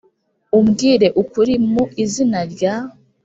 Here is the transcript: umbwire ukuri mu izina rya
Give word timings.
umbwire 0.59 1.07
ukuri 1.21 1.53
mu 1.71 1.83
izina 2.03 2.39
rya 2.53 2.75